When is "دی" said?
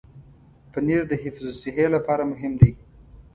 2.61-2.71